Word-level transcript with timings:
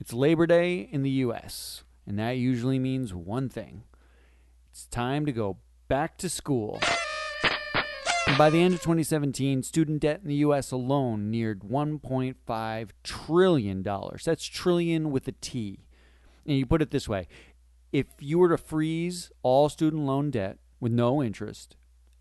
It's 0.00 0.14
Labor 0.14 0.46
Day 0.46 0.88
in 0.90 1.02
the 1.02 1.10
US, 1.10 1.84
and 2.06 2.18
that 2.18 2.38
usually 2.38 2.78
means 2.78 3.12
one 3.12 3.50
thing 3.50 3.82
it's 4.70 4.86
time 4.86 5.26
to 5.26 5.32
go 5.32 5.58
back 5.88 6.16
to 6.18 6.30
school. 6.30 6.80
And 8.26 8.38
by 8.38 8.48
the 8.48 8.62
end 8.62 8.72
of 8.72 8.80
2017, 8.80 9.62
student 9.62 10.00
debt 10.00 10.20
in 10.22 10.28
the 10.28 10.36
US 10.36 10.72
alone 10.72 11.30
neared 11.30 11.60
$1.5 11.60 12.90
trillion. 13.04 13.82
That's 13.82 14.46
trillion 14.46 15.10
with 15.10 15.28
a 15.28 15.32
T. 15.32 15.84
And 16.46 16.56
you 16.56 16.64
put 16.64 16.80
it 16.80 16.92
this 16.92 17.06
way 17.06 17.28
if 17.92 18.06
you 18.20 18.38
were 18.38 18.48
to 18.48 18.56
freeze 18.56 19.30
all 19.42 19.68
student 19.68 20.04
loan 20.04 20.30
debt 20.30 20.56
with 20.80 20.92
no 20.92 21.22
interest 21.22 21.76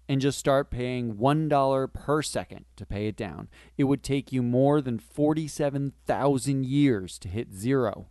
and 0.09 0.19
just 0.19 0.39
start 0.39 0.71
paying 0.71 1.13
$1 1.13 1.93
per 1.93 2.21
second 2.23 2.65
to 2.75 2.85
pay 2.85 3.07
it 3.07 3.15
down, 3.15 3.47
it 3.77 3.83
would 3.83 4.01
take 4.01 4.31
you 4.33 4.41
more 4.41 4.81
than 4.81 4.97
47,000 4.97 6.65
years 6.65 7.19
to 7.19 7.27
hit 7.27 7.53
zero. 7.53 8.07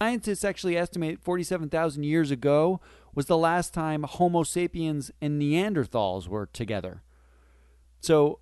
Scientists 0.00 0.44
actually 0.44 0.76
estimate 0.76 1.20
47,000 1.20 2.04
years 2.04 2.30
ago 2.30 2.80
was 3.12 3.26
the 3.26 3.36
last 3.36 3.74
time 3.74 4.04
Homo 4.04 4.44
sapiens 4.44 5.10
and 5.20 5.42
Neanderthals 5.42 6.28
were 6.28 6.46
together. 6.46 7.02
So, 8.00 8.38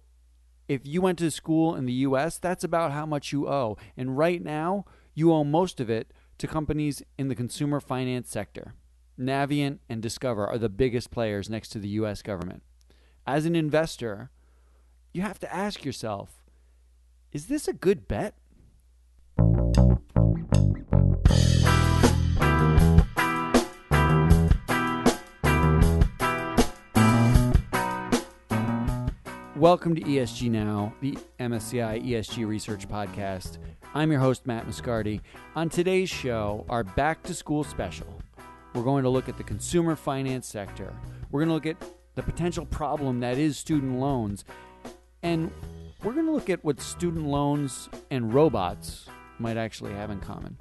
if 0.68 0.82
you 0.84 1.00
went 1.00 1.18
to 1.20 1.30
school 1.30 1.74
in 1.74 1.86
the 1.86 1.94
US, 1.94 2.36
that's 2.36 2.62
about 2.62 2.92
how 2.92 3.06
much 3.06 3.32
you 3.32 3.48
owe. 3.48 3.78
And 3.96 4.18
right 4.18 4.44
now, 4.44 4.84
you 5.14 5.32
owe 5.32 5.42
most 5.42 5.80
of 5.80 5.88
it 5.88 6.12
to 6.36 6.46
companies 6.46 7.02
in 7.16 7.28
the 7.28 7.34
consumer 7.34 7.80
finance 7.80 8.30
sector. 8.30 8.74
Navient 9.18 9.78
and 9.88 10.00
Discover 10.00 10.46
are 10.46 10.58
the 10.58 10.68
biggest 10.68 11.10
players 11.10 11.50
next 11.50 11.70
to 11.70 11.78
the 11.78 11.88
US 11.88 12.22
government. 12.22 12.62
As 13.30 13.44
an 13.44 13.54
investor, 13.54 14.30
you 15.12 15.20
have 15.20 15.38
to 15.40 15.54
ask 15.54 15.84
yourself 15.84 16.40
is 17.30 17.44
this 17.44 17.68
a 17.68 17.74
good 17.74 18.08
bet? 18.08 18.32
Welcome 29.54 29.94
to 29.94 30.00
ESG 30.00 30.50
Now, 30.50 30.94
the 31.02 31.18
MSCI 31.38 32.02
ESG 32.02 32.48
Research 32.48 32.88
Podcast. 32.88 33.58
I'm 33.92 34.10
your 34.10 34.20
host, 34.20 34.46
Matt 34.46 34.66
Moscardi. 34.66 35.20
On 35.54 35.68
today's 35.68 36.08
show, 36.08 36.64
our 36.70 36.82
back 36.82 37.22
to 37.24 37.34
school 37.34 37.62
special, 37.62 38.22
we're 38.72 38.84
going 38.84 39.02
to 39.02 39.10
look 39.10 39.28
at 39.28 39.36
the 39.36 39.44
consumer 39.44 39.96
finance 39.96 40.46
sector. 40.46 40.94
We're 41.30 41.40
going 41.40 41.48
to 41.48 41.54
look 41.54 41.66
at 41.66 41.97
the 42.18 42.22
potential 42.24 42.66
problem 42.66 43.20
that 43.20 43.38
is 43.38 43.56
student 43.56 44.00
loans. 44.00 44.44
And 45.22 45.52
we're 46.02 46.14
going 46.14 46.26
to 46.26 46.32
look 46.32 46.50
at 46.50 46.64
what 46.64 46.80
student 46.80 47.26
loans 47.26 47.88
and 48.10 48.34
robots 48.34 49.06
might 49.38 49.56
actually 49.56 49.92
have 49.94 50.10
in 50.10 50.18
common. 50.18 50.58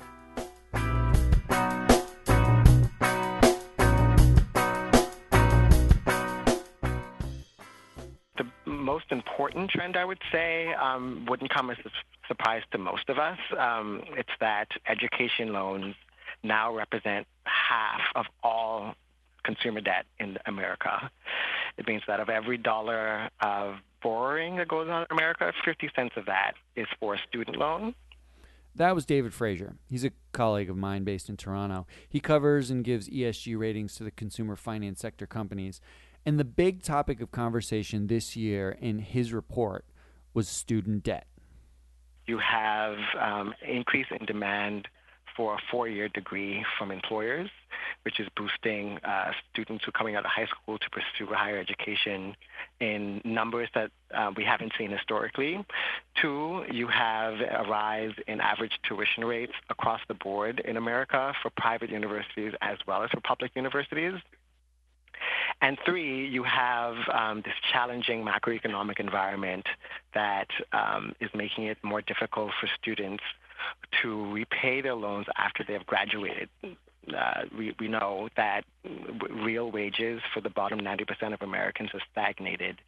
The 8.38 8.46
most 8.68 9.06
important 9.10 9.72
trend, 9.72 9.98
I 9.98 10.06
would 10.06 10.22
say, 10.32 10.76
um, 10.76 11.26
wouldn't 11.28 11.52
come 11.52 11.72
as 11.72 11.78
a 11.84 11.90
surprise 12.28 12.62
to 12.72 12.78
most 12.78 13.10
of 13.10 13.18
us. 13.18 13.40
Um, 13.58 14.04
it's 14.16 14.30
that 14.40 14.68
education 14.88 15.54
loans 15.54 15.96
now 16.44 16.72
represent 16.72 17.26
half 17.46 18.02
of 18.14 18.28
all 18.44 18.94
consumer 19.48 19.80
debt 19.80 20.06
in 20.20 20.38
America. 20.46 21.10
It 21.78 21.88
means 21.88 22.04
that 22.08 22.20
of 22.20 22.28
every 22.28 22.58
dollar 22.58 23.30
of 23.40 23.76
borrowing 24.04 24.58
that 24.58 24.68
goes 24.68 24.90
on 24.90 25.04
in 25.04 25.08
America, 25.10 25.52
50 25.64 25.90
cents 25.96 26.14
of 26.18 26.26
that 26.26 26.54
is 26.76 26.86
for 27.00 27.16
a 27.16 27.18
student 27.30 27.58
loan. 27.58 27.96
That 28.76 28.94
was 28.94 29.06
David 29.06 29.34
Fraser. 29.34 29.78
He's 29.90 30.04
a 30.04 30.12
colleague 30.34 30.70
of 30.70 30.78
mine 30.78 31.04
based 31.04 31.30
in 31.30 31.38
Toronto. 31.38 31.88
He 32.10 32.20
covers 32.20 32.70
and 32.70 32.84
gives 32.84 33.10
ESG 33.10 33.58
ratings 33.58 33.96
to 33.96 34.04
the 34.04 34.12
consumer 34.12 34.56
finance 34.56 35.00
sector 35.00 35.26
companies. 35.26 35.82
And 36.26 36.38
the 36.38 36.46
big 36.46 36.84
topic 36.84 37.22
of 37.22 37.32
conversation 37.32 38.08
this 38.08 38.36
year 38.36 38.78
in 38.80 39.00
his 39.00 39.34
report 39.34 39.86
was 40.34 40.50
student 40.50 41.04
debt. 41.04 41.26
You 42.28 42.38
have 42.40 42.98
um, 43.20 43.54
increase 43.66 44.08
in 44.12 44.26
demand 44.26 44.90
for 45.38 45.54
a 45.54 45.58
four-year 45.72 46.10
degree 46.10 46.66
from 46.78 46.92
employers, 46.92 47.50
which 48.04 48.20
is 48.20 48.28
boosting 48.36 48.98
uh, 49.04 49.32
students 49.54 49.86
who 49.86 49.90
are 49.90 49.94
coming 49.94 50.16
out 50.16 50.26
of 50.26 50.32
high 50.32 50.48
school 50.48 50.80
to 50.80 50.90
pursue 50.90 51.32
higher 51.32 51.60
education 51.60 52.36
in 52.80 53.22
numbers 53.24 53.70
that 53.76 53.92
uh, 54.14 54.32
we 54.36 54.44
haven't 54.44 54.74
seen 54.78 54.90
historically. 54.90 55.64
Two, 56.20 56.66
you 56.72 56.88
have 56.88 57.36
a 57.36 57.64
rise 57.70 58.14
in 58.28 58.42
average 58.42 58.74
tuition 58.88 59.24
rates 59.24 59.54
across 59.70 60.02
the 60.08 60.16
board 60.16 60.60
in 60.66 60.76
America 60.76 61.34
for 61.42 61.52
private 61.56 61.92
universities 61.92 62.54
as 62.62 62.78
well 62.88 63.04
as 63.04 63.12
for 63.12 63.22
public 63.22 63.52
universities. 63.56 64.14
And 65.62 65.78
three, 65.86 66.28
you 66.28 66.44
have 66.44 66.96
um, 67.12 67.42
this 67.44 67.54
challenging 67.72 68.24
macroeconomic 68.24 69.00
environment 69.00 69.66
that 70.14 70.48
um, 70.74 71.14
is 71.20 71.30
making 71.34 71.66
it 71.66 71.78
more 71.84 72.02
difficult 72.02 72.52
for 72.60 72.70
students 72.80 73.24
to 74.02 74.32
repay 74.32 74.82
their 74.82 74.96
loans 74.96 75.26
after 75.38 75.64
they 75.66 75.74
have 75.74 75.86
graduated. 75.86 76.50
Uh, 76.64 77.44
we, 77.58 77.74
we 77.80 77.88
know 77.88 78.28
that 78.36 78.64
real 79.32 79.72
wages 79.72 80.22
for 80.34 80.42
the 80.42 80.50
bottom 80.50 80.80
90% 80.80 81.34
of 81.34 81.42
Americans 81.42 81.90
have 81.94 82.02
stagnated. 82.12 82.80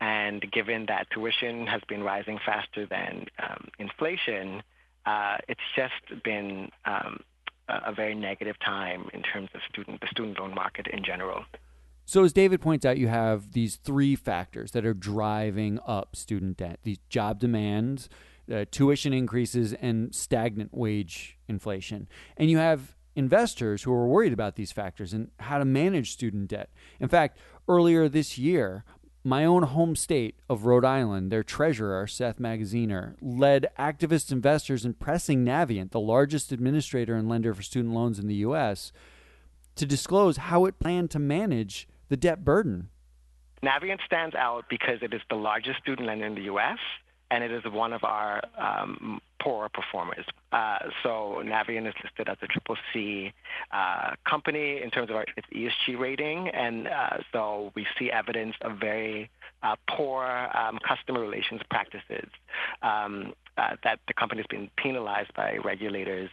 And 0.00 0.40
given 0.50 0.86
that 0.86 1.08
tuition 1.10 1.66
has 1.66 1.82
been 1.88 2.02
rising 2.02 2.38
faster 2.44 2.86
than 2.86 3.26
um, 3.38 3.68
inflation, 3.78 4.62
uh, 5.04 5.36
it's 5.48 5.60
just 5.74 6.22
been 6.24 6.70
um, 6.86 7.20
a, 7.68 7.90
a 7.90 7.92
very 7.92 8.14
negative 8.14 8.56
time 8.64 9.08
in 9.12 9.22
terms 9.22 9.50
of 9.54 9.60
student 9.68 10.00
the 10.00 10.08
student 10.08 10.38
loan 10.38 10.54
market 10.54 10.86
in 10.88 11.04
general. 11.04 11.44
So, 12.08 12.22
as 12.22 12.32
David 12.32 12.60
points 12.60 12.84
out, 12.84 12.98
you 12.98 13.08
have 13.08 13.52
these 13.52 13.76
three 13.76 14.14
factors 14.14 14.70
that 14.72 14.86
are 14.86 14.94
driving 14.94 15.80
up 15.84 16.14
student 16.14 16.56
debt 16.56 16.78
these 16.84 16.98
job 17.08 17.40
demands, 17.40 18.08
uh, 18.52 18.64
tuition 18.70 19.12
increases, 19.12 19.72
and 19.74 20.14
stagnant 20.14 20.74
wage 20.74 21.38
inflation. 21.48 22.08
And 22.36 22.50
you 22.50 22.58
have 22.58 22.96
investors 23.14 23.82
who 23.82 23.92
are 23.92 24.06
worried 24.06 24.32
about 24.32 24.56
these 24.56 24.72
factors 24.72 25.12
and 25.12 25.30
how 25.40 25.58
to 25.58 25.64
manage 25.64 26.12
student 26.12 26.48
debt. 26.48 26.70
In 27.00 27.08
fact, 27.08 27.38
earlier 27.66 28.08
this 28.08 28.36
year, 28.36 28.84
my 29.24 29.44
own 29.44 29.64
home 29.64 29.96
state 29.96 30.36
of 30.48 30.66
Rhode 30.66 30.84
Island, 30.84 31.32
their 31.32 31.42
treasurer, 31.42 32.06
Seth 32.06 32.38
Magaziner, 32.38 33.16
led 33.20 33.68
activist 33.76 34.30
investors 34.30 34.84
in 34.84 34.94
pressing 34.94 35.44
Navient, 35.44 35.90
the 35.90 35.98
largest 35.98 36.52
administrator 36.52 37.16
and 37.16 37.28
lender 37.28 37.52
for 37.52 37.62
student 37.62 37.92
loans 37.92 38.20
in 38.20 38.28
the 38.28 38.36
U.S., 38.36 38.92
to 39.74 39.84
disclose 39.84 40.36
how 40.36 40.64
it 40.64 40.78
planned 40.78 41.10
to 41.10 41.18
manage 41.18 41.88
the 42.08 42.16
debt 42.16 42.44
burden. 42.44 42.88
Navient 43.64 43.98
stands 44.06 44.36
out 44.36 44.66
because 44.70 44.98
it 45.02 45.12
is 45.12 45.20
the 45.28 45.36
largest 45.36 45.80
student 45.80 46.06
lender 46.06 46.26
in 46.26 46.36
the 46.36 46.42
U.S. 46.42 46.78
and 47.30 47.42
it 47.42 47.50
is 47.50 47.64
one 47.70 47.92
of 47.92 48.04
our 48.04 48.40
um, 48.56 49.20
poorer 49.40 49.68
performers. 49.68 50.24
Uh, 50.52 50.78
so 51.02 51.42
Navient 51.44 51.88
is 51.88 51.94
listed 52.02 52.28
as 52.28 52.36
a 52.42 52.46
triple 52.46 52.76
C 52.92 53.32
uh, 53.72 54.12
company 54.28 54.80
in 54.82 54.90
terms 54.90 55.10
of 55.10 55.16
our, 55.16 55.24
its 55.36 55.46
ESG 55.54 55.98
rating, 55.98 56.48
and 56.48 56.88
uh, 56.88 57.18
so 57.32 57.72
we 57.74 57.86
see 57.98 58.10
evidence 58.10 58.54
of 58.62 58.78
very 58.78 59.30
uh, 59.62 59.76
poor 59.88 60.24
um, 60.54 60.78
customer 60.86 61.20
relations 61.20 61.60
practices 61.70 62.28
um, 62.82 63.32
uh, 63.56 63.76
that 63.84 64.00
the 64.06 64.14
company 64.14 64.40
has 64.40 64.46
been 64.48 64.70
penalized 64.76 65.32
by 65.34 65.56
regulators, 65.64 66.30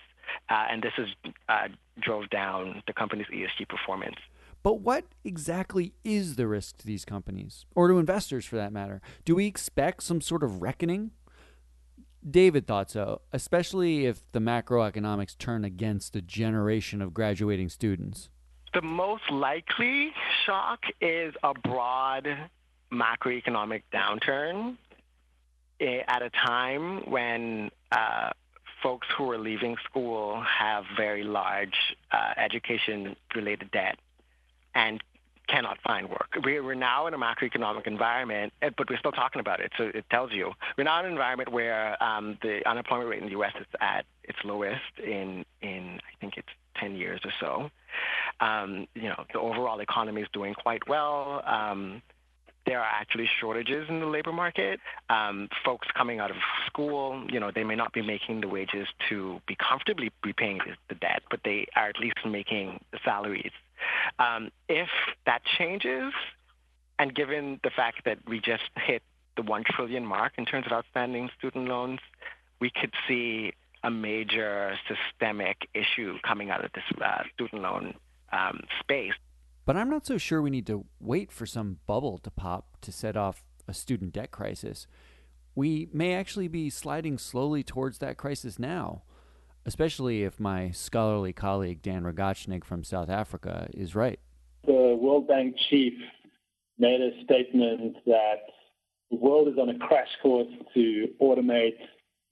uh, 0.50 0.66
and 0.70 0.84
this 0.84 0.94
has 0.96 1.70
drove 2.00 2.30
down 2.30 2.82
the 2.88 2.94
company's 2.94 3.28
ESG 3.28 3.68
performance. 3.68 4.18
But 4.64 4.80
what 4.80 5.04
exactly 5.26 5.94
is 6.06 6.38
the 6.38 6.48
risk 6.48 6.78
to 6.78 6.88
these 6.88 7.04
companies, 7.04 7.66
or 7.76 7.90
to 7.90 8.00
investors 8.00 8.46
for 8.46 8.56
that 8.56 8.72
matter? 8.72 9.02
Do 9.26 9.36
we 9.36 9.46
expect 9.46 10.04
some 10.04 10.22
sort 10.22 10.42
of 10.42 10.62
reckoning? 10.62 11.12
David 12.28 12.66
thought 12.66 12.90
so, 12.90 13.20
especially 13.34 14.06
if 14.06 14.24
the 14.32 14.40
macroeconomics 14.40 15.38
turn 15.38 15.66
against 15.66 16.16
a 16.16 16.22
generation 16.22 17.02
of 17.02 17.14
graduating 17.14 17.68
students. 17.68 18.30
The 18.74 18.82
most 18.82 19.30
likely 19.30 20.14
shock 20.46 20.80
is 21.02 21.34
a 21.44 21.54
broad 21.54 22.26
macroeconomic 22.92 23.82
downturn 23.94 24.78
eh, 25.82 26.00
at 26.08 26.22
a 26.22 26.30
time 26.30 27.10
when 27.12 27.70
uh, 27.92 28.30
folks 28.82 29.08
who 29.18 29.30
are 29.30 29.38
leaving 29.38 29.76
school 29.84 30.42
have 30.42 30.86
very 30.96 31.24
large 31.24 31.76
uh, 32.14 32.34
education 32.38 33.18
related 33.36 33.70
debt 33.72 33.98
and 34.76 35.02
cannot 35.48 35.78
find 35.84 36.10
work. 36.10 36.30
We're 36.44 36.74
now 36.74 37.08
in 37.08 37.14
a 37.14 37.18
macroeconomic 37.18 37.86
environment, 37.86 38.54
eh, 38.62 38.70
but 38.78 38.90
we're 38.90 38.98
still 38.98 39.12
talking 39.12 39.40
about 39.40 39.60
it. 39.60 39.72
So 39.78 39.92
it 39.94 40.06
tells 40.10 40.32
you 40.32 40.52
we're 40.78 40.86
now 40.86 41.00
in 41.00 41.06
an 41.06 41.12
environment 41.12 41.52
where 41.52 42.02
um, 42.02 42.38
the 42.42 42.68
unemployment 42.68 43.10
rate 43.10 43.20
in 43.20 43.26
the 43.26 43.32
U.S. 43.32 43.52
is 43.60 43.68
at 43.82 44.06
its 44.24 44.38
lowest 44.44 44.82
in 45.06 45.46
in 45.62 46.00
I 46.00 46.20
think 46.22 46.38
it's 46.38 46.48
10 46.80 46.96
years 46.96 47.22
or 47.24 47.32
so. 47.40 47.70
Um, 48.46 48.88
you 48.96 49.04
know, 49.04 49.26
the 49.32 49.40
overall 49.40 49.80
economy 49.80 50.22
is 50.22 50.28
doing 50.34 50.54
quite 50.54 50.88
well. 50.88 51.44
Um, 51.46 52.02
there 52.66 52.80
are 52.80 52.90
actually 52.90 53.30
shortages 53.42 53.90
in 53.90 54.00
the 54.00 54.06
labor 54.06 54.32
market. 54.32 54.80
Um, 55.10 55.50
folks 55.66 55.88
coming 55.96 56.20
out 56.20 56.32
of 56.32 56.38
school, 56.66 57.26
you 57.30 57.40
know, 57.40 57.52
they 57.54 57.64
may 57.64 57.76
not 57.76 57.92
be 57.92 58.02
making 58.02 58.42
the 58.42 58.48
wages 58.48 58.88
to 59.10 59.42
be 59.48 59.56
comfortably 59.56 60.12
repaying 60.24 60.62
the 60.88 60.96
debt, 60.96 61.24
but 61.30 61.42
they 61.44 61.68
are 61.76 61.90
at 61.90 62.00
least 62.00 62.18
making 62.26 62.80
the 62.92 63.00
salaries. 63.04 63.52
Um, 64.20 64.50
if 64.68 64.90
that 65.26 65.42
changes, 65.58 66.14
and 67.00 67.14
given 67.14 67.60
the 67.64 67.70
fact 67.70 68.06
that 68.06 68.20
we 68.28 68.40
just 68.40 68.64
hit 68.76 69.02
the 69.36 69.42
one 69.42 69.64
trillion 69.64 70.06
mark 70.06 70.34
in 70.38 70.46
terms 70.46 70.66
of 70.68 70.72
outstanding 70.72 71.30
student 71.38 71.68
loans, 71.68 72.00
we 72.60 72.70
could 72.70 72.94
see 73.08 73.54
a 73.84 73.92
major 73.92 74.76
systemic 74.88 75.68
issue 75.74 76.18
coming 76.26 76.50
out 76.50 76.64
of 76.64 76.72
this 76.74 76.84
uh, 77.04 77.24
student 77.34 77.62
loan 77.62 77.94
um, 78.32 78.62
space. 78.80 79.14
But 79.66 79.78
I'm 79.78 79.90
not 79.90 80.06
so 80.06 80.18
sure 80.18 80.42
we 80.42 80.50
need 80.50 80.68
to 80.68 80.86
wait 81.00 81.32
for 81.32 81.46
some 81.46 81.80
bubble 81.86 82.18
to 82.20 82.32
pop 82.32 82.78
to 82.82 82.92
set 82.92 83.16
off 83.18 83.44
a 83.68 83.74
student 83.74 84.14
debt 84.14 84.32
crisis. 84.32 84.88
We 85.56 85.90
may 85.94 86.14
actually 86.14 86.48
be 86.48 86.70
sliding 86.70 87.18
slowly 87.18 87.64
towards 87.64 88.00
that 88.00 88.18
crisis 88.18 88.60
now, 88.60 89.04
especially 89.66 90.24
if 90.24 90.40
my 90.40 90.72
scholarly 90.72 91.34
colleague 91.34 91.82
Dan 91.82 92.04
Rogachnik 92.04 92.64
from 92.64 92.84
South 92.84 93.10
Africa 93.10 93.68
is 93.74 93.96
right. 93.96 94.20
The 94.66 94.98
World 95.00 95.28
Bank 95.28 95.56
chief 95.70 95.94
made 96.78 97.02
a 97.02 97.24
statement 97.24 97.98
that 98.06 98.42
the 99.12 99.18
world 99.18 99.48
is 99.48 99.58
on 99.60 99.70
a 99.70 99.78
crash 99.78 100.08
course 100.22 100.48
to 100.74 101.08
automate 101.22 101.76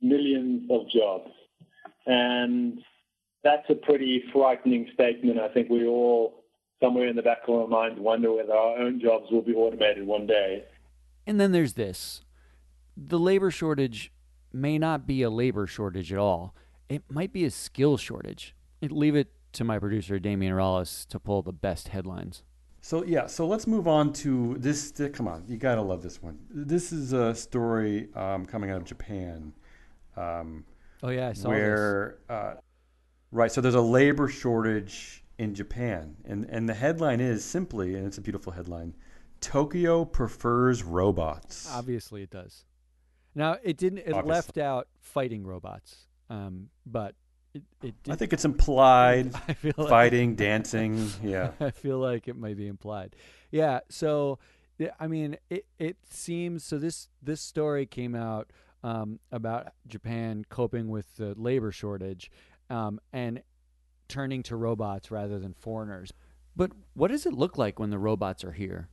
millions 0.02 0.70
of 0.72 0.90
jobs. 0.90 1.30
And 2.06 2.80
that's 3.44 3.70
a 3.70 3.76
pretty 3.76 4.24
frightening 4.34 4.90
statement. 4.94 5.40
I 5.40 5.50
think 5.50 5.70
we 5.70 5.86
all 5.86 6.44
somewhere 6.82 7.08
in 7.08 7.16
the 7.16 7.22
back 7.22 7.40
of 7.48 7.56
our 7.56 7.68
minds 7.68 8.00
wonder 8.00 8.34
whether 8.34 8.54
our 8.54 8.78
own 8.80 9.00
jobs 9.00 9.26
will 9.32 9.44
be 9.44 9.54
automated 9.54 10.06
one 10.06 10.26
day. 10.26 10.64
And 11.28 11.40
then 11.40 11.52
there's 11.52 11.74
this 11.74 12.22
the 12.98 13.20
labor 13.20 13.52
shortage 13.52 14.12
may 14.52 14.78
not 14.78 15.08
be 15.08 15.22
a 15.22 15.30
labor 15.30 15.66
shortage 15.66 16.12
at 16.12 16.20
all, 16.20 16.56
it 16.92 17.04
might 17.10 17.32
be 17.32 17.46
a 17.46 17.52
skill 17.52 17.98
shortage. 17.98 18.54
I'd 18.84 18.92
leave 18.92 19.16
it 19.16 19.32
to 19.54 19.64
my 19.64 19.80
producer, 19.80 20.20
Damian 20.20 20.54
Rallis, 20.54 21.08
to 21.08 21.20
pull 21.20 21.42
the 21.42 21.54
best 21.54 21.90
headlines. 21.90 22.44
So, 22.82 23.06
yeah, 23.06 23.28
so 23.28 23.48
let's 23.48 23.66
move 23.66 23.88
on 23.88 24.12
to 24.14 24.56
this. 24.58 24.92
Come 25.14 25.28
on, 25.28 25.46
you 25.48 25.58
got 25.58 25.76
to 25.76 25.82
love 25.82 26.02
this 26.02 26.22
one. 26.22 26.40
This 26.50 26.92
is 26.92 27.14
a 27.14 27.34
story 27.34 28.10
um, 28.16 28.46
coming 28.46 28.72
out 28.72 28.78
of 28.78 28.86
Japan. 28.86 29.54
Um, 30.18 30.66
oh, 31.02 31.10
yeah, 31.10 31.30
I 31.30 31.34
saw 31.34 31.50
where, 31.50 32.18
uh, 32.28 32.56
right, 33.32 33.52
so 33.52 33.62
there's 33.62 33.76
a 33.76 33.82
labor 33.82 34.28
shortage 34.28 35.24
in 35.38 35.54
Japan. 35.56 36.18
And, 36.26 36.46
and 36.46 36.68
the 36.68 36.74
headline 36.74 37.22
is 37.22 37.46
simply, 37.46 37.96
and 37.96 38.06
it's 38.06 38.18
a 38.18 38.22
beautiful 38.22 38.52
headline 38.52 38.96
Tokyo 39.40 40.06
prefers 40.06 40.84
robots. 40.84 41.68
Obviously, 41.72 42.22
it 42.22 42.30
does. 42.30 42.66
Now, 43.34 43.58
it 43.64 43.78
didn't, 43.78 44.00
it 44.00 44.14
Obviously. 44.14 44.30
left 44.30 44.58
out 44.58 44.88
fighting 45.00 45.46
robots, 45.46 46.08
um, 46.32 46.70
but 46.86 47.16
it, 47.54 47.64
it 47.84 47.96
I 48.10 48.16
think 48.16 48.32
it's 48.34 48.46
implied 48.46 49.34
I 49.48 49.54
feel 49.54 49.74
like, 49.78 49.90
fighting, 49.90 50.36
dancing. 50.36 51.10
Yeah. 51.22 51.52
I 51.60 51.72
feel 51.72 51.98
like 52.00 52.28
it 52.28 52.38
might 52.38 52.58
be 52.58 52.68
implied. 52.68 53.16
Yeah. 53.52 53.82
So, 53.90 54.40
I 55.00 55.08
mean, 55.08 55.38
it, 55.50 55.66
it 55.78 55.98
seems 56.10 56.64
so. 56.64 56.80
This, 56.80 57.10
this 57.22 57.42
story 57.42 57.86
came 57.86 58.16
out 58.16 58.52
um, 58.84 59.20
about 59.32 59.74
Japan 59.88 60.46
coping 60.50 60.88
with 60.90 61.18
the 61.18 61.36
labor 61.38 61.72
shortage. 61.72 62.32
Um, 62.70 63.02
and 63.12 63.42
turning 64.12 64.44
to 64.44 64.56
robots 64.56 65.10
rather 65.10 65.40
than 65.40 65.54
foreigners. 65.54 66.14
But 66.56 66.72
what 66.94 67.10
does 67.10 67.26
it 67.26 67.34
look 67.34 67.58
like 67.58 67.80
when 67.80 67.90
the 67.90 67.98
robots 67.98 68.44
are 68.44 68.52
here? 68.52 68.90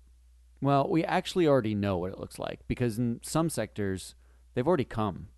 Well, 0.60 0.88
we 0.88 1.04
actually 1.04 1.46
already 1.46 1.74
know 1.74 1.98
what 1.98 2.12
it 2.12 2.18
looks 2.18 2.38
like 2.38 2.60
because 2.68 2.98
in 2.98 3.20
some 3.22 3.50
sectors, 3.50 4.14
they've 4.54 4.66
already 4.66 4.84
come. 4.84 5.28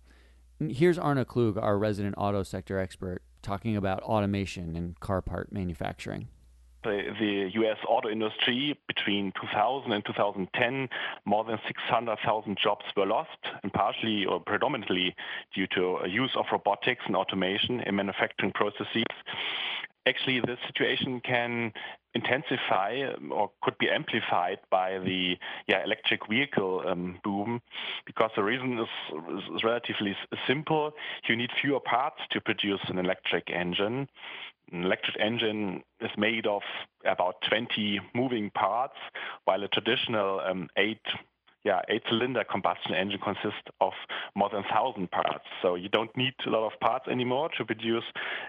Here's 0.69 0.99
Arne 0.99 1.25
Klug, 1.25 1.57
our 1.57 1.77
resident 1.77 2.15
auto 2.17 2.43
sector 2.43 2.79
expert, 2.79 3.23
talking 3.41 3.75
about 3.75 4.03
automation 4.03 4.75
and 4.75 4.99
car 4.99 5.21
part 5.21 5.51
manufacturing. 5.51 6.27
The, 6.83 7.49
U.S. 7.53 7.77
auto 7.87 8.09
industry 8.09 8.77
between 8.87 9.31
2000 9.39 9.91
and 9.91 10.03
2010, 10.05 10.89
more 11.25 11.43
than 11.43 11.59
600,000 11.67 12.57
jobs 12.61 12.85
were 12.95 13.05
lost, 13.05 13.37
and 13.63 13.71
partially 13.71 14.25
or 14.25 14.39
predominantly 14.39 15.15
due 15.53 15.67
to 15.75 15.97
uh, 15.97 16.05
use 16.05 16.31
of 16.35 16.45
robotics 16.51 17.03
and 17.05 17.15
automation 17.15 17.81
in 17.81 17.95
manufacturing 17.95 18.51
processes 18.51 19.03
actually 20.07 20.39
the 20.39 20.57
situation 20.67 21.21
can 21.21 21.71
intensify 22.13 23.01
um, 23.15 23.31
or 23.31 23.51
could 23.61 23.77
be 23.77 23.89
amplified 23.89 24.59
by 24.69 24.99
the 24.99 25.37
yeah, 25.67 25.83
electric 25.83 26.27
vehicle 26.27 26.83
um, 26.87 27.19
boom 27.23 27.61
because 28.05 28.31
the 28.35 28.43
reason 28.43 28.79
is, 28.79 29.43
is, 29.55 29.63
relatively 29.63 30.15
simple. 30.47 30.91
You 31.27 31.35
need 31.35 31.49
fewer 31.61 31.79
parts 31.79 32.21
to 32.31 32.41
produce 32.41 32.81
an 32.87 32.97
electric 32.97 33.49
engine. 33.49 34.07
An 34.71 34.83
electric 34.83 35.19
engine 35.19 35.83
is 35.99 36.11
made 36.17 36.45
of 36.47 36.61
about 37.05 37.35
20 37.49 37.99
moving 38.13 38.49
parts, 38.51 38.95
while 39.45 39.63
a 39.63 39.67
traditional 39.67 40.39
um, 40.39 40.69
eight 40.77 41.01
yeah, 41.63 41.81
eight-cylinder 41.89 42.43
combustion 42.49 42.95
engine 42.95 43.19
consists 43.23 43.69
of 43.81 43.93
more 44.35 44.49
than 44.49 44.63
1,000 44.63 45.11
parts. 45.11 45.45
So 45.61 45.75
you 45.75 45.89
don't 45.89 46.15
need 46.17 46.33
a 46.47 46.49
lot 46.49 46.65
of 46.65 46.79
parts 46.79 47.07
anymore 47.07 47.49
to 47.57 47.65
produce 47.65 48.03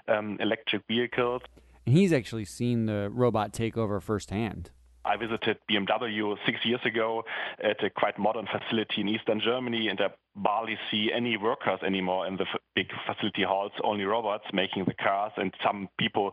um, 0.09 0.39
electric 0.41 0.83
vehicles. 0.89 1.43
And 1.87 1.97
he's 1.97 2.13
actually 2.13 2.45
seen 2.45 2.87
the 2.87 3.11
robot 3.11 3.53
take 3.53 3.77
over 3.77 4.01
firsthand. 4.01 4.71
I 5.05 5.17
visited 5.17 5.59
BMW 5.69 6.37
six 6.47 6.65
years 6.65 6.81
ago 6.85 7.25
at 7.63 7.83
a 7.83 7.91
quite 7.91 8.19
modern 8.19 8.47
facility 8.47 9.01
in 9.01 9.09
eastern 9.09 9.41
Germany, 9.41 9.89
and 9.89 10.01
I 10.01 10.11
barely 10.37 10.79
see 10.93 11.11
any 11.13 11.37
workers 11.37 11.81
anymore 11.85 12.29
in 12.29 12.37
the 12.37 12.45
f- 12.45 12.61
big 12.77 12.87
facility 13.05 13.43
halls, 13.43 13.73
only 13.83 14.05
robots 14.05 14.45
making 14.53 14.85
the 14.85 14.95
cars 14.95 15.33
and 15.37 15.53
some 15.65 15.89
people 15.99 16.31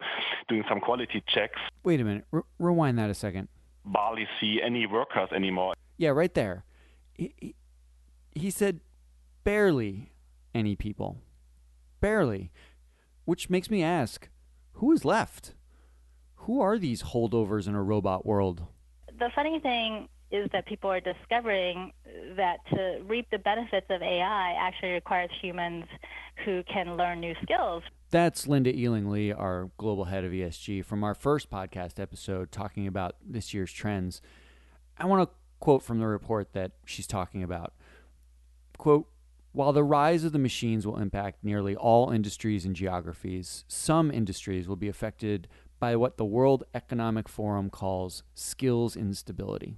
doing 0.48 0.63
some 0.69 0.80
quality 0.81 1.24
checks. 1.28 1.60
Wait 1.84 2.00
a 2.00 2.04
minute, 2.04 2.25
R- 2.31 2.45
rewind 2.60 3.00
that 3.00 3.10
a 3.10 3.16
second. 3.16 3.48
Barely 3.86 4.28
see 4.40 4.62
any 4.63 4.86
workers 4.86 5.30
anymore. 5.34 5.74
Yeah, 5.98 6.10
right 6.10 6.34
there 6.34 6.63
he, 7.19 7.56
he 8.31 8.50
said 8.50 8.80
barely 9.44 10.12
any 10.54 10.75
people. 10.75 11.18
Barely. 12.00 12.52
Which 13.25 13.50
makes 13.50 13.69
me 13.69 13.84
ask 13.84 14.30
who 14.80 14.94
is 14.94 15.04
left? 15.04 15.54
Who 16.36 16.62
are 16.62 16.78
these 16.78 17.04
holdovers 17.04 17.68
in 17.68 17.76
a 17.76 17.84
robot 17.84 18.26
world? 18.26 18.64
The 19.20 19.30
funny 19.36 19.60
thing 19.60 20.08
is 20.31 20.50
that 20.54 20.66
people 20.68 20.90
are 20.90 21.02
discovering 21.02 21.92
that 22.38 22.60
to 22.72 23.02
reap 23.06 23.28
the 23.30 23.40
benefits 23.40 23.88
of 23.90 24.02
AI 24.02 24.56
actually 24.58 24.92
requires 24.92 25.30
humans 25.42 25.84
who 26.46 26.64
can 26.64 26.96
learn 26.96 27.20
new 27.20 27.34
skills. 27.44 27.84
That's 28.10 28.48
Linda-Eling 28.48 29.09
Lee, 29.09 29.33
our 29.33 29.69
global 29.78 30.06
head 30.06 30.24
of 30.24 30.31
ESG, 30.31 30.86
from 30.86 31.04
our 31.04 31.14
first 31.14 31.50
podcast 31.52 32.00
episode 32.00 32.52
talking 32.52 32.88
about 32.88 33.16
this 33.28 33.54
year's 33.54 33.74
trends. 33.74 34.21
I 34.98 35.06
want 35.07 35.28
to 35.28 35.36
quote 35.59 35.83
from 35.83 36.00
the 36.00 36.07
report 36.07 36.54
that 36.54 36.71
she's 36.86 37.07
talking 37.07 37.44
about. 37.44 37.74
Quote, 38.78 39.09
while 39.59 39.73
the 39.73 39.83
rise 39.83 40.23
of 40.23 40.31
the 40.31 40.39
machines 40.39 40.87
will 40.87 40.95
impact 40.95 41.44
nearly 41.44 41.75
all 41.75 42.11
industries 42.11 42.63
and 42.63 42.78
geographies, 42.78 43.66
some 43.68 44.09
industries 44.09 44.69
will 44.69 44.78
be 44.78 44.87
affected 44.87 45.49
by 45.81 45.97
what 45.97 46.16
the 46.16 46.23
World 46.23 46.63
Economic 46.73 47.28
Forum 47.28 47.69
calls 47.69 48.23
skills 48.33 48.95
instability. 48.95 49.75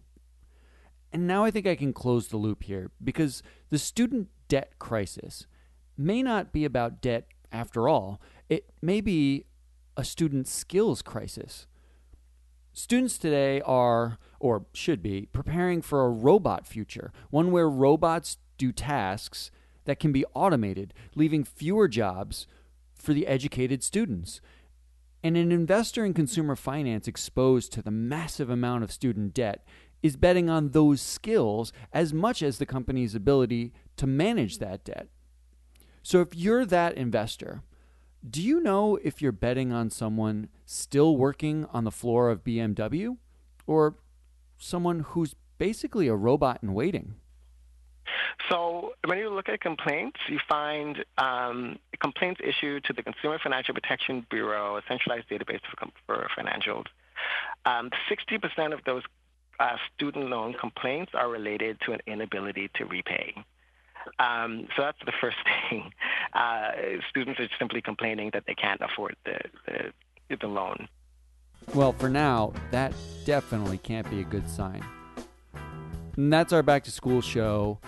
And 1.12 1.26
now 1.26 1.44
I 1.46 1.50
think 1.50 1.66
I 1.66 1.74
can 1.74 1.94
close 1.94 2.28
the 2.28 2.38
loop 2.38 2.62
here 2.62 2.92
because 3.04 3.42
the 3.72 3.80
student 3.80 4.30
debt 4.48 4.74
crisis 4.78 5.48
may 5.98 6.22
not 6.22 6.54
be 6.54 6.64
about 6.64 7.02
debt 7.02 7.26
after 7.52 7.90
all. 7.90 8.22
It 8.50 8.70
may 8.84 9.02
be 9.02 9.46
a 9.98 10.04
student 10.04 10.48
skills 10.48 11.02
crisis. 11.02 11.66
Students 12.72 13.18
today 13.18 13.62
are, 13.62 14.20
or 14.40 14.68
should 14.74 15.02
be, 15.02 15.26
preparing 15.34 15.82
for 15.82 16.06
a 16.06 16.12
robot 16.12 16.68
future, 16.68 17.12
one 17.32 17.52
where 17.52 17.68
robots 17.68 18.38
do 18.60 18.72
tasks 18.72 19.50
that 19.86 20.00
can 20.00 20.12
be 20.12 20.26
automated, 20.34 20.94
leaving 21.16 21.44
fewer 21.44 21.88
jobs 21.88 22.48
for 22.94 23.14
the 23.14 23.28
educated 23.28 23.84
students. 23.84 24.42
And 25.24 25.38
an 25.38 25.52
investor 25.52 26.04
in 26.04 26.14
consumer 26.14 26.56
finance 26.56 27.08
exposed 27.08 27.72
to 27.74 27.82
the 27.82 27.92
massive 27.92 28.50
amount 28.50 28.84
of 28.84 28.92
student 28.92 29.34
debt 29.34 29.66
is 30.02 30.18
betting 30.18 30.50
on 30.50 30.70
those 30.70 31.02
skills 31.02 31.72
as 31.94 32.14
much 32.14 32.42
as 32.42 32.58
the 32.58 32.66
company's 32.66 33.14
ability 33.14 33.72
to 33.98 34.08
manage 34.08 34.58
that 34.58 34.84
debt. 34.84 35.08
So 36.04 36.22
if 36.22 36.36
you're 36.36 36.66
that 36.66 36.96
investor, 36.96 37.62
do 38.28 38.42
you 38.42 38.60
know 38.60 38.98
if 39.04 39.22
you're 39.22 39.32
betting 39.32 39.72
on 39.72 39.90
someone 39.90 40.50
still 40.66 41.18
working 41.18 41.66
on 41.72 41.84
the 41.84 41.92
floor 41.92 42.30
of 42.30 42.44
BMW 42.44 43.18
or 43.68 43.96
someone 44.58 45.02
who's 45.02 45.36
basically 45.58 46.08
a 46.08 46.16
robot 46.16 46.60
in 46.64 46.74
waiting? 46.74 47.16
So 48.52 48.94
when 49.06 49.18
you 49.18 49.30
look 49.30 49.48
at 49.48 49.62
complaints, 49.62 50.20
you 50.28 50.38
find 50.50 51.06
um, 51.18 51.80
complaints 52.02 52.42
issued 52.44 52.84
to 52.86 52.94
the 52.94 53.02
Consumer 53.02 53.40
Financial 53.42 53.74
Protection 53.74 54.26
Bureau, 54.30 54.76
a 54.76 54.82
centralized 54.90 55.30
database 55.30 55.62
for, 55.70 55.88
for 56.06 56.28
financials. 56.38 56.86
Um, 57.66 57.92
60% 58.10 58.74
of 58.74 58.82
those 58.86 59.04
uh, 59.60 59.78
student 59.96 60.30
loan 60.30 60.54
complaints 60.60 61.14
are 61.16 61.30
related 61.30 61.78
to 61.86 61.94
an 61.94 62.02
inability 62.08 62.70
to 62.76 62.86
repay. 62.86 63.34
Um, 64.20 64.68
so 64.76 64.82
that's 64.82 64.98
the 65.06 65.14
first 65.22 65.38
thing. 65.70 65.94
Uh, 66.34 66.72
students 67.10 67.40
are 67.40 67.48
simply 67.58 67.82
complaining 67.82 68.32
that 68.34 68.44
they 68.48 68.56
can't 68.56 68.82
afford 68.82 69.16
the, 69.24 69.40
the, 70.30 70.36
the 70.36 70.48
loan. 70.48 70.90
Well, 71.74 71.94
for 71.94 72.10
now, 72.10 72.52
that 72.72 72.94
definitely 73.24 73.78
can't 73.78 74.10
be 74.10 74.20
a 74.20 74.26
good 74.26 74.50
sign. 74.50 74.84
And 76.18 76.34
that's 76.34 76.52
our 76.52 76.64
back 76.64 76.84
to 76.86 76.92
school 76.92 77.22
show. 77.22 77.80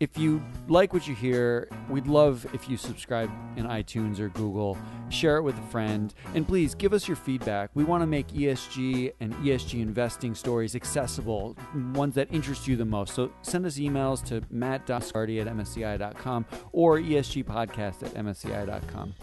If 0.00 0.16
you 0.16 0.40
like 0.68 0.92
what 0.92 1.08
you 1.08 1.14
hear, 1.14 1.68
we'd 1.90 2.06
love 2.06 2.46
if 2.54 2.70
you 2.70 2.76
subscribe 2.76 3.30
in 3.56 3.66
iTunes 3.66 4.20
or 4.20 4.28
Google, 4.28 4.78
share 5.08 5.38
it 5.38 5.42
with 5.42 5.58
a 5.58 5.62
friend, 5.62 6.14
and 6.34 6.46
please 6.46 6.72
give 6.76 6.92
us 6.92 7.08
your 7.08 7.16
feedback. 7.16 7.70
We 7.74 7.82
want 7.82 8.02
to 8.02 8.06
make 8.06 8.28
ESG 8.28 9.14
and 9.18 9.34
ESG 9.34 9.80
investing 9.80 10.36
stories 10.36 10.76
accessible, 10.76 11.56
ones 11.94 12.14
that 12.14 12.32
interest 12.32 12.68
you 12.68 12.76
the 12.76 12.84
most. 12.84 13.14
So 13.14 13.32
send 13.42 13.66
us 13.66 13.76
emails 13.76 14.24
to 14.26 14.40
matt.scardy 14.50 15.40
at 15.40 15.48
msci.com 15.48 16.46
or 16.70 16.98
esgpodcast 16.98 18.04
at 18.04 18.14
msci.com. 18.14 19.14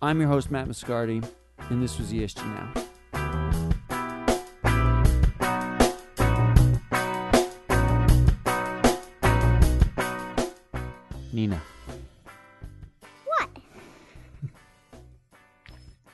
I'm 0.00 0.20
your 0.20 0.28
host, 0.30 0.50
Matt 0.50 0.68
Moscardi, 0.68 1.28
and 1.68 1.82
this 1.82 1.98
was 1.98 2.12
ESG 2.12 2.44
Now. 2.46 3.37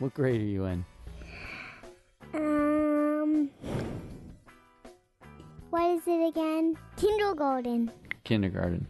What 0.04 0.12
grade 0.12 0.42
are 0.42 0.44
you 0.44 0.66
in? 0.66 0.84
Um. 2.34 3.48
What 5.70 5.90
is 5.92 6.02
it 6.06 6.28
again? 6.28 6.76
Kindergarten. 6.98 7.90
Kindergarten. 8.22 8.86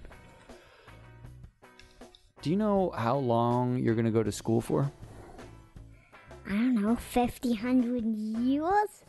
Do 2.43 2.51
you 2.51 2.57
know 2.57 2.91
how 2.97 3.17
long 3.17 3.79
you're 3.79 3.95
going 3.95 4.07
to 4.07 4.11
go 4.11 4.25
to 4.25 4.33
school 4.33 4.61
for? 4.61 4.91
I 6.47 6.51
don't 6.51 6.83
know, 6.83 6.97
50, 6.97 7.49
100 7.51 8.05
years? 8.05 9.05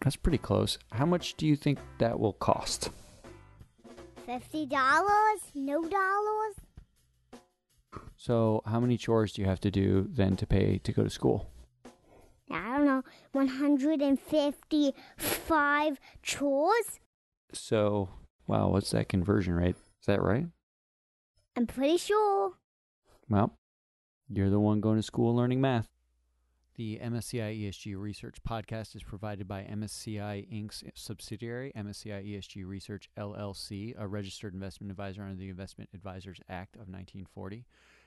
That's 0.00 0.14
pretty 0.14 0.38
close. 0.38 0.78
How 0.92 1.06
much 1.06 1.34
do 1.34 1.44
you 1.44 1.56
think 1.56 1.80
that 1.98 2.20
will 2.20 2.34
cost? 2.34 2.90
$50? 4.28 4.70
No 5.56 5.82
dollars? 5.82 6.33
So, 8.26 8.62
how 8.64 8.80
many 8.80 8.96
chores 8.96 9.34
do 9.34 9.42
you 9.42 9.48
have 9.48 9.60
to 9.60 9.70
do 9.70 10.08
then 10.08 10.34
to 10.36 10.46
pay 10.46 10.78
to 10.78 10.92
go 10.92 11.04
to 11.04 11.10
school? 11.10 11.50
I 12.50 12.78
don't 12.78 12.86
know, 12.86 13.02
155 13.32 16.00
chores? 16.22 17.00
So, 17.52 18.08
wow, 18.46 18.70
what's 18.70 18.92
that 18.92 19.10
conversion 19.10 19.52
rate? 19.52 19.76
Is 20.00 20.06
that 20.06 20.22
right? 20.22 20.46
I'm 21.54 21.66
pretty 21.66 21.98
sure. 21.98 22.54
Well, 23.28 23.58
you're 24.30 24.48
the 24.48 24.58
one 24.58 24.80
going 24.80 24.96
to 24.96 25.02
school 25.02 25.36
learning 25.36 25.60
math. 25.60 25.90
The 26.76 27.00
MSCI 27.04 27.68
ESG 27.68 28.00
Research 28.00 28.42
podcast 28.42 28.96
is 28.96 29.02
provided 29.02 29.46
by 29.46 29.64
MSCI 29.64 30.50
Inc.'s 30.50 30.82
subsidiary, 30.94 31.74
MSCI 31.76 32.26
ESG 32.26 32.66
Research 32.66 33.10
LLC, 33.18 33.94
a 33.98 34.08
registered 34.08 34.54
investment 34.54 34.90
advisor 34.90 35.24
under 35.24 35.36
the 35.36 35.50
Investment 35.50 35.90
Advisors 35.92 36.40
Act 36.48 36.76
of 36.76 36.88
1940. 36.88 37.66